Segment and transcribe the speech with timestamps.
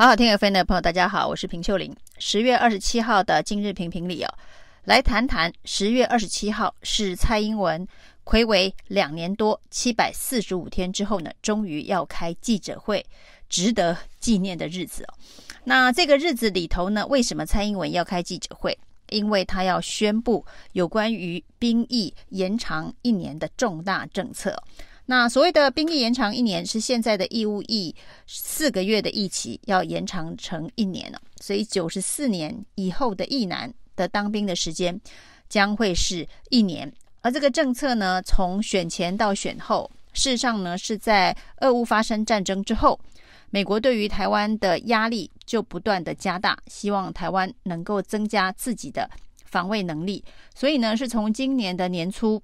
[0.00, 1.94] 好好听 FM 的朋友，大家好，我是平秀玲。
[2.18, 4.34] 十月二十七号的今日评评里哦，
[4.84, 7.86] 来谈谈十月二十七号是蔡英文
[8.24, 13.04] 睽违两年多七百四十五天之后呢，终于要开记者会，
[13.50, 15.12] 值得纪念的日子哦。
[15.64, 18.78] 那这个日子里头呢，为什么蔡英文要开记者会？
[19.10, 24.56] 因为他要宣布有关于兵役延长一年的重大政策。
[25.10, 27.92] 那所谓的兵役延长一年，是现在的义务役
[28.28, 35.00] 四个月的役期要延长成一年了，所以九十四年以后的役男的当兵的时间
[35.48, 36.88] 将会是一年。
[37.22, 42.96] 而这个政策呢，从选前到选后，事实上呢是在俄乌发生战争之后，
[43.50, 49.10] 美国对于台湾的压力就不断的加大，希望台湾能够增加自己的
[49.44, 50.24] 防卫能力，
[50.54, 52.40] 所以呢是从今年的年初。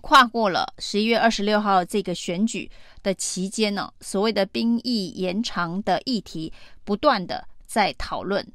[0.00, 2.70] 跨过了十一月二十六号这个选举
[3.02, 6.52] 的期间呢，所谓的兵役延长的议题
[6.84, 8.46] 不断的在讨论，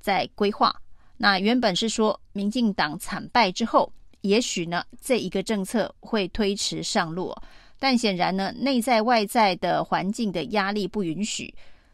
[0.00, 0.74] 在规划。
[1.16, 7.34] 那原本是说，民进党惨败之后，也许呢这一个政策会推迟上路，
[7.78, 11.52] 但显然呢内在外在的环境的压力不允许，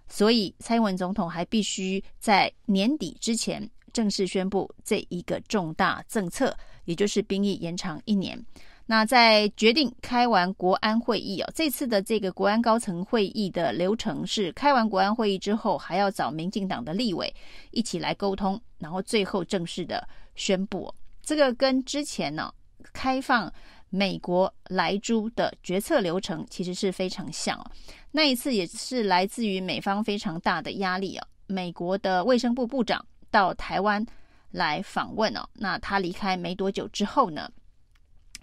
[0.08, 8.44] 所以蔡英文总统还必须在年底之前正式宣布这一个重大政策，也就是兵役延长一年。
[8.86, 17.34] 那在决定开完国安会议哦，这次的这个国安高层会议的流程是开完国安会议之后，还要找民进党的立委
[17.70, 20.94] 一起来沟通，然后最后正式的宣布。
[21.22, 22.52] 这个跟之前呢
[22.92, 23.50] 开放
[23.88, 27.64] 美国莱猪的决策流程其实是非常像哦。
[28.10, 34.04] 那一次也是来自于美方非常大的压力哦，美国的卫生部部长到台湾
[34.50, 37.48] 来访问哦，那他离开没多久之后呢，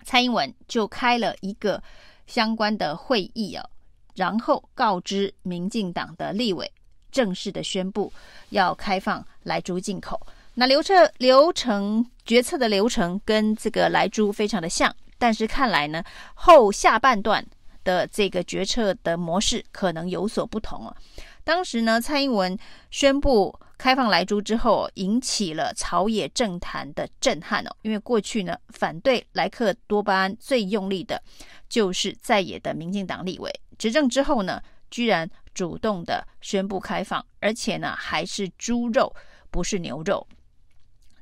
[0.03, 1.81] 蔡英文就开了一个
[2.27, 3.69] 相关的会议哦，
[4.15, 6.71] 然后告知民进党的立委，
[7.11, 8.11] 正式的宣布
[8.49, 10.19] 要开放莱猪进口。
[10.53, 16.03] 那流程流程决策的流程跟这个莱猪非常的像，但是看来呢，
[16.33, 17.45] 后下半段
[17.83, 20.95] 的这个决策的模式可能有所不同哦。
[21.43, 22.57] 当时呢，蔡英文
[22.89, 23.57] 宣布。
[23.81, 27.75] 开放莱猪之后，引起了朝野政坛的震撼哦。
[27.81, 31.19] 因为过去呢，反对莱克多巴胺最用力的，
[31.67, 33.51] 就是在野的民进党立委。
[33.79, 39.11] 执政之后呢，居然主动的宣布开放，而且呢，还是猪肉，
[39.49, 40.27] 不是牛肉。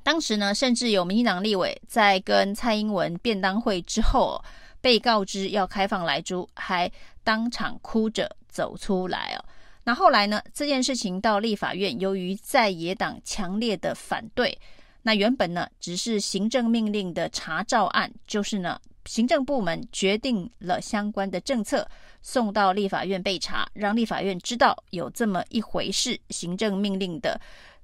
[0.03, 4.43] 当时呢，甚至有民进党立委在跟蔡英文便当会之后，
[4.81, 6.91] 被告知要开放莱猪，还
[7.23, 9.45] 当场哭着走出来哦。
[9.85, 10.41] 那后来呢？
[10.53, 14.55] 这件事情到立法院，由于在野党强烈的反对，
[15.01, 21.89] 那原本呢只是行政命令的查照案，就是呢行政部门决定了相关的政策，
[22.21, 27.39] 送到立法院被查，让立法院知道有这么一回事，行政命令的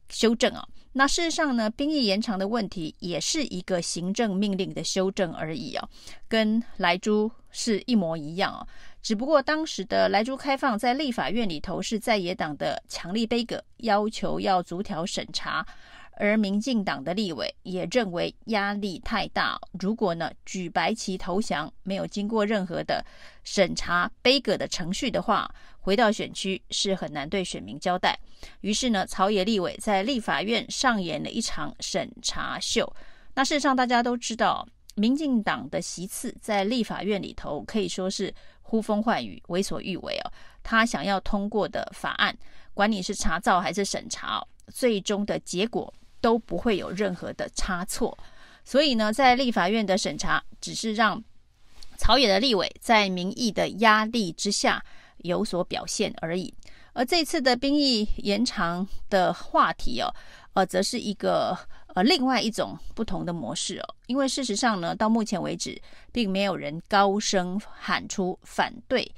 [0.10, 0.68] 修正啊。
[0.94, 5.90] 那事实上呢，兵役延长的问题也是一个行政命令的修正而已啊，
[6.28, 8.68] 跟莱猪是一模一样啊。
[9.06, 15.64] 只不过当时的莱猪开放在立法院里头是在野党的强力杯葛，要求要逐条审查，
[16.14, 23.06] 而民进党的立委也认为压力太大，如果呢举白旗投降，没有经过任何的
[23.44, 25.48] 审查杯葛的程序的话，
[25.80, 28.18] 回到选区是很难对选民交代。
[28.62, 32.92] 于是呢，朝野立委在立法院上演了一场审查秀。
[33.36, 38.34] 那事实上大家都知道，民进党的席次在立法院里头可以说是。
[38.68, 40.32] 呼风唤雨，为所欲为哦。
[40.64, 42.36] 他想要通过的法案，
[42.74, 44.44] 管你是查照还是审查，
[44.74, 48.18] 最终的结果都不会有任何的差错。
[48.64, 51.24] 所以呢，在立法院的审查，只是让
[51.98, 54.84] 朝野的立委在民意的压力之下
[55.18, 56.52] 有所表现而已。
[56.96, 60.10] 而这次的兵役延长的话题哦，
[60.54, 61.56] 呃，则是一个。
[61.96, 69.10] 呃，另外一种不同的模式哦，因为事实上呢，到目前为止，并没有人高声喊出反对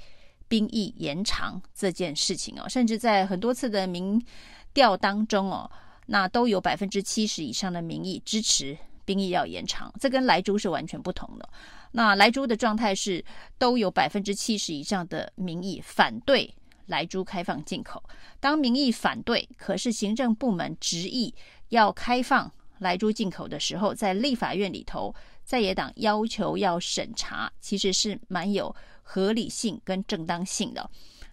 [0.46, 4.24] 兵役延长这件事情哦，甚至在很多次的民
[4.72, 5.68] 调当中哦，
[6.06, 11.48] 那都有百分之七十以上的民意支持兵役要延长，这跟莱猪是完全不同的。
[11.90, 13.24] 那莱猪的状态是
[13.58, 16.54] 都有百分之七十以上的民意反对
[16.88, 18.02] 莱猪开放进口，
[18.38, 21.34] 当民意反对，可是行政部门执意
[21.70, 22.52] 要开放。
[22.80, 25.12] 莱猪进口的时候，在立法院里头，
[25.42, 30.88] 在野党要求要审查，其实是蛮有合理性跟正当性的。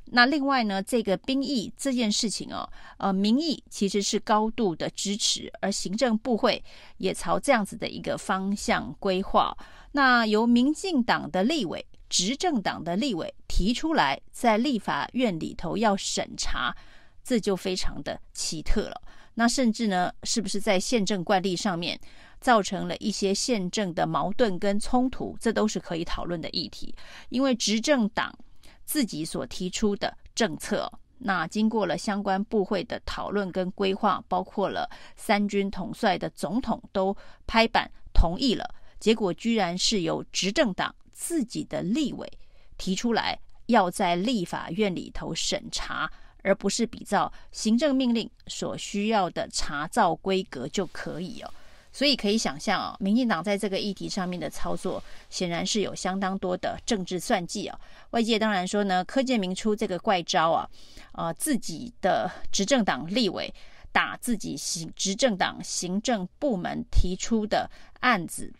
[0.06, 2.68] 那另外呢，这个兵役这件事情哦，
[2.98, 6.63] 呃，民意其实是高度的支持，而行政部会
[6.98, 9.56] 也朝这样子的一个方向规划。
[9.92, 16.75] 那由民进党的立委、执政党的立委提出来，在立法院里头要审查
[17.24, 19.02] 这就非常的奇特了。
[19.36, 21.98] 那甚至呢，是不是在宪政惯例上面
[22.42, 25.38] 造成了一些宪政的矛盾跟冲突？
[25.40, 26.94] 这都是可以讨论的议题。
[27.30, 28.38] 因为执政党
[28.84, 37.16] 自己所提出的政策，那经过了相关部会的讨论跟规划，包括了三军统帅的总统都
[37.48, 42.30] 拍板同意了，结果居然是由执政党自己的立委
[42.77, 46.12] 提出来，要在立法院里头审查。
[46.48, 51.51] 而不是比照行政命令所需要的查照规格就可以哦，
[51.92, 57.80] 所以可以想象哦，民进党在这个议题上面的操作，显然是有相当多的政治算计哦。
[58.12, 60.69] 外界当然说呢，柯建铭出这个怪招啊，
[61.13, 63.51] 呃，自己的执政党立委
[63.92, 67.68] 打自己行执政党行政部门提出的
[68.01, 68.54] 案子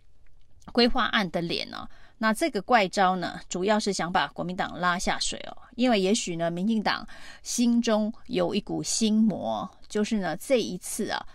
[0.72, 7.08] 规划案的脸呢、那这个怪招呢，主要是想把国民党拉下水哦，因为也许呢，民进党
[7.44, 11.26] 心中有一股心魔，就是呢，这一次啊，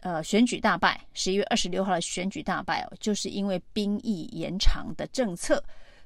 [0.00, 5.62] 呃，选举大败，十一月二十六号的选举大败哦，就是因为兵役延长的政策。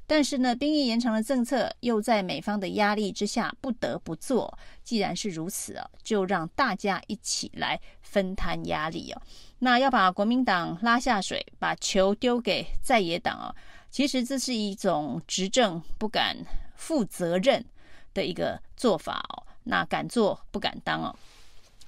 [0.06, 4.56] 但是呢，兵役延长的政策又在美方的压力之下不得不做。
[4.84, 9.20] 既然是如此啊，就让大家一起来分摊压力哦。
[9.58, 13.54] 那要把国民党拉下水，把球丢给在野党啊，
[13.90, 16.36] 其实这是一种执政不敢
[16.76, 17.64] 负责任
[18.14, 19.42] 的一个做法哦。
[19.64, 21.16] 那敢做不敢当哦，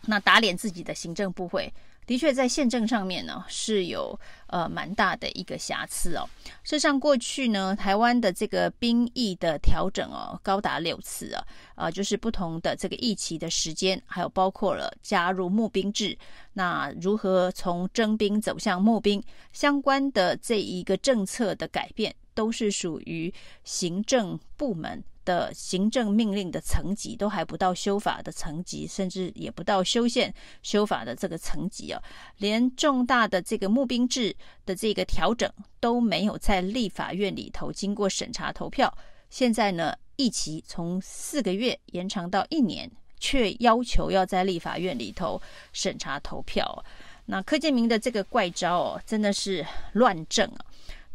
[0.07, 1.73] 那打脸自己的行政部会。
[2.09, 6.27] 的确，在宪政上面呢，是有呃蛮大的一个瑕疵哦。
[6.65, 11.45] 事实上，过去呢，台湾的这个兵役的调整哦，高达六次啊，
[11.75, 16.17] 啊、呃，就是不同的这个役期的时间，还有包括了加入募兵制，
[16.55, 19.23] 那如何从征兵走向募兵
[19.53, 23.31] 相关的这一个政策的改变，都是属于
[23.65, 25.05] 行政部门。
[25.29, 30.33] 的行政命令的层级都还不到修法的层级，甚至也不到修宪
[30.63, 32.03] 修法的这个层级哦，
[32.39, 34.35] 连重大的这个募兵制
[34.65, 38.91] 的这个调整都没有在立法院里头经过审查投票。
[39.29, 42.91] 现在呢，一期从四个月延长到一年，
[43.21, 45.39] 却要求要在立法院里头
[45.75, 46.83] 审查投票。
[47.27, 50.65] 那柯建铭的这个怪招哦，真的是乱政啊！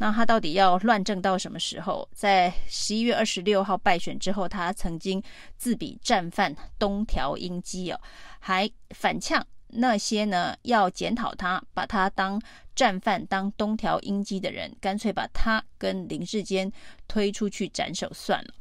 [0.04, 2.06] 那他到底要乱政到什么时候？
[2.14, 5.24] 在十一月二十六号败选之后，他曾经
[5.56, 7.98] 自比战犯东条英机哦，
[8.40, 12.42] 还反呛那些呢要检讨他，把他当
[12.76, 16.70] 战犯、当东条英机的人，干脆把他跟林智坚
[17.08, 18.54] 推出去斩首算了。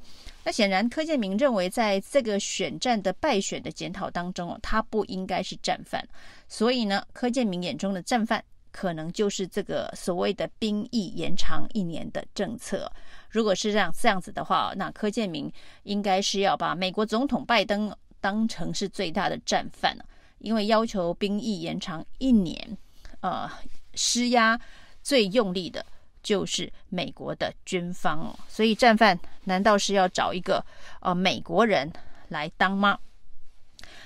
[0.45, 6.09] 那显然，柯建铭认为，在这个选战的败选的检讨当中哦，他不应该是战犯，
[6.47, 8.45] 所以呢，柯建铭眼中的战犯。
[8.73, 12.91] 可能就是这个所谓的兵役延长一年的政策。
[13.29, 15.53] 如果是这样这样子的话，那柯建铭
[15.85, 19.97] 应该是要把美国总统拜登当成是最大的战犯，
[20.39, 22.77] 因为要求兵役延长一年，
[23.21, 23.51] 呃，
[23.95, 24.59] 施压
[25.03, 25.85] 最用力的
[26.23, 28.35] 就是美国的军方。
[28.49, 30.65] 所以战犯难道是要找一个
[31.01, 31.91] 呃美国人
[32.29, 32.99] 来当吗？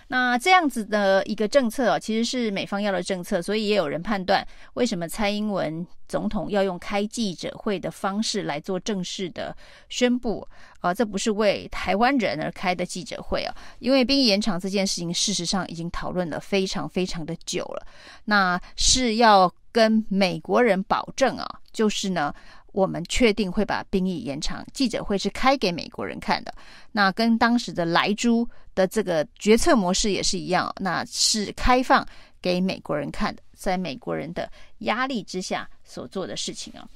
[0.09, 9.57] 那这样子的一个政策啊，其实是美方要的政策，所以也有人判断，为什么蔡英文总统要用开记者会的方式来做正式的
[9.89, 10.47] 宣布
[10.81, 10.95] 啊？
[10.95, 17.87] 这不是为台湾人而开的记者会啊，因为兵役延长这件事情，事实上已经讨论了非常非常的久了，
[18.27, 22.35] 那是要跟美国人保证啊，就是呢。
[22.77, 26.53] 我们确定会把兵役延长，记者会是开给美国人看的。
[26.93, 32.07] 那跟当时的莱猪的这个决策模式也是一样，那是开放
[32.43, 36.87] 给美国人看的，在美国人的压力之下所做的事情啊。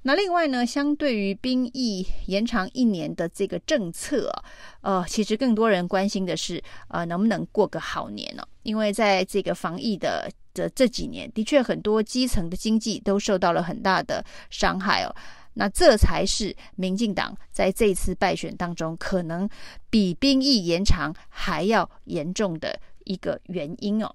[0.00, 4.32] 那另外呢，相对于兵役延长一年的这个政策，
[4.80, 8.42] 呃，其实更多人关心的是，呃，能不能过个好年呢？
[8.66, 10.28] 因为在这个防疫的。
[10.56, 15.14] 这这几年的确很多基层的经济都受到了很大的伤害哦，
[15.52, 19.46] 那这才是民进党在这次败选当中可能
[19.90, 24.10] 比兵役延长还要严重的一个原因哦。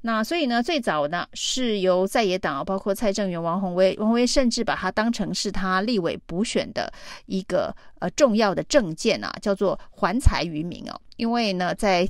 [0.00, 6.92] 那所以呢，最早呢是由在野党包括蔡正元、王宏威，王宏威甚至把它当成是他立委补选的
[7.26, 12.08] 一个呃重要的政见啊，叫做还财于民哦，因为呢在。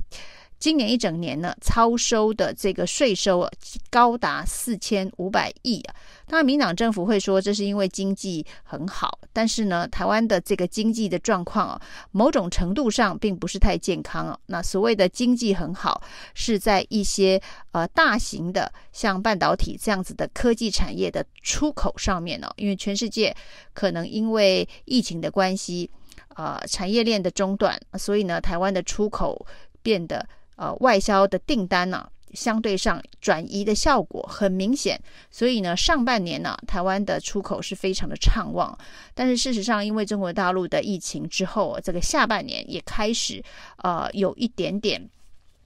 [0.65, 3.51] 今年一整年呢，超收的这个税收啊，
[3.91, 5.93] 高达四千五百亿啊。
[6.25, 14.39] 当然，民党政府会说这是因为经济很好，但是呢，台湾的这个经济的状况啊，某种程度上并不是太健康啊。
[14.47, 16.01] 那所谓的经济很好，
[16.33, 17.39] 是在一些
[17.71, 23.31] 呃大型的像半导体这样子的科技产业的出口上面呢，因为全世界
[23.75, 25.87] 可能因为疫情的关系，
[26.35, 29.45] 呃，产业链的中断，所以呢，台湾的出口。
[29.85, 34.99] 变得呃外销的订单呢、相对上转移的效果很明显，
[35.31, 38.77] 所以呢，上半年呢、台湾的出口是非常的畅旺。
[39.13, 43.43] 但是事实上，因为中国大陆的疫情之后，这个下半年也开始
[43.77, 45.09] 呃有一点点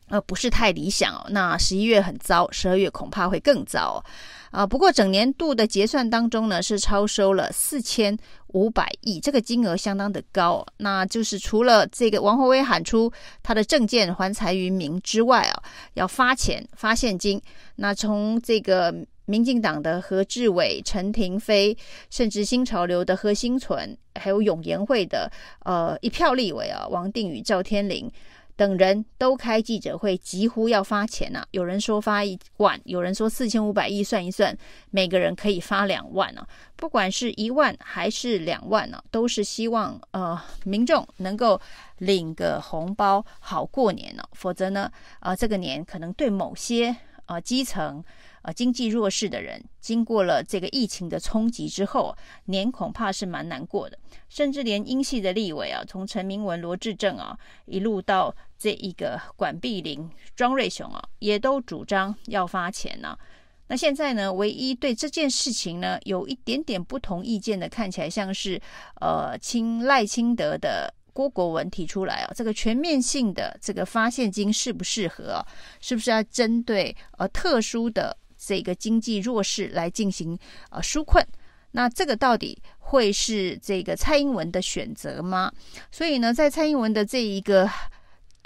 [0.09, 1.25] 呃不是太理想哦。
[1.29, 4.03] 那十一月很糟，十二月恐怕会更糟
[4.51, 10.65] 啊、不过整年度的结算当中呢，是超收了四千五百亿，这个金额相当的高。
[10.77, 13.11] 那就是除了这个王鸿薇喊出
[13.43, 15.61] 他的政见还财于民之外啊，
[15.93, 17.39] 要发钱发现金。
[17.75, 18.91] 那从这个
[19.25, 21.77] 民进党的何志伟、陈亭妃，
[22.09, 25.31] 甚至新潮流的何新存，还有永延会的
[25.63, 28.11] 呃一票立委啊，王定宇、赵天麟。
[28.59, 34.53] 等人都开记者会，几乎要发钱呐、有人说发一万，有人说四千五百亿，算一算，
[34.91, 36.45] 每个人可以发两万呢！
[36.75, 41.57] 不管是一万还是两万呢、都是希望呃民众能够
[41.99, 46.89] 领个红包，好过年呢、否则呢，啊、呃、这个年可能对某些
[47.27, 48.03] 啊、呃、基层。
[48.51, 52.15] 经济弱势的人，经过了这个疫情的冲击之后，
[52.45, 53.97] 年恐怕是蛮难过的。
[54.29, 63.19] 甚至连英系的立委啊，从陈明文、罗志政啊，一路到这一个管碧玲、庄瑞雄啊，也都主张要发钱呢、啊。
[63.67, 68.61] 那现在呢，唯一对这件事情呢，有一点点不同意见的，看起来像是
[69.01, 70.93] 呃，亲赖清德的。
[71.11, 75.45] 郭国文提出来啊，这个全面性的这个发现金适不适合？
[75.81, 80.39] 是不是要针对呃特殊的这个经济弱势来进行
[80.71, 81.23] 呃纾困？
[81.71, 85.51] 那这个到底会是这个蔡英文的选择吗？
[85.91, 87.69] 所以呢，在蔡英文的这一个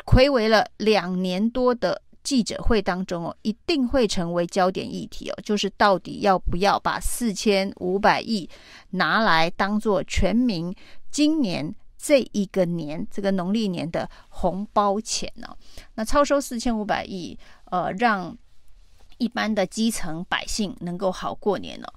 [0.05, 8.49] 睽违了两年多的记者会当中哦，一定会成为焦点议题哦，就是到底要不要把四千五百亿
[8.89, 10.75] 拿来当做全民
[11.11, 11.73] 今年。
[12.05, 15.47] 这一个年，这个农历年的红包钱呢、
[15.95, 17.39] 那超收四千五百亿，
[17.71, 18.37] 呃，让
[19.23, 21.87] 一般的基层百姓能够好过年、哦，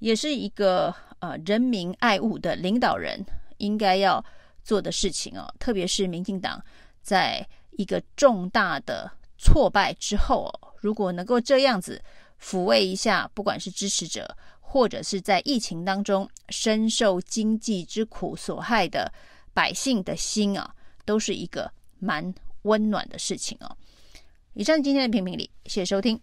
[0.00, 3.24] 也是一个呃人民爱物的领导人
[3.56, 4.22] 应该要
[4.62, 5.42] 做的事情哦。
[5.58, 6.62] 特别是民进党
[7.00, 12.02] 在一个重大的挫败之后哦，如果能够这样子
[12.38, 19.10] 抚慰一下，不管是支持者或者是在疫情当中深受经济之苦所害的。
[19.56, 20.74] 百姓的心啊，
[21.06, 23.74] 都是一个蛮温暖的事情哦。
[24.52, 26.20] 以上今天的评评理，谢谢收听。